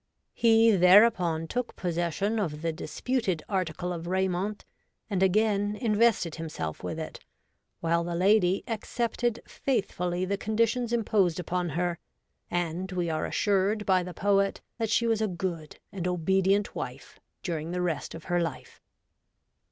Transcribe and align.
He 0.33 0.71
thereupon 0.71 1.45
took 1.47 1.75
pos 1.75 1.93
session 1.93 2.39
of 2.39 2.63
the 2.63 2.73
disputed 2.73 3.43
article 3.47 3.93
of 3.93 4.07
raiment, 4.07 4.65
and 5.11 5.21
again 5.21 5.43
ii8 5.43 5.61
REVOLTED 5.61 5.73
WOMAN. 5.83 5.91
invested 5.93 6.35
himself 6.37 6.83
with 6.83 6.97
it, 6.97 7.19
while 7.81 8.03
the 8.03 8.15
lady 8.15 8.63
accepted 8.67 9.41
faithfully 9.47 10.25
the 10.25 10.39
conditions 10.39 10.91
imposed 10.91 11.39
upon 11.39 11.69
her, 11.69 11.99
and 12.49 12.91
we 12.93 13.11
are 13.11 13.27
assured 13.27 13.85
by 13.85 14.01
the 14.01 14.15
poet 14.15 14.59
that 14.79 14.89
she 14.89 15.05
was 15.05 15.21
a 15.21 15.27
good 15.27 15.77
and 15.91 16.07
obedient 16.07 16.73
wife 16.73 17.19
during 17.43 17.69
the 17.69 17.79
rest 17.79 18.15
of 18.15 18.23
her 18.23 18.41
life. 18.41 18.81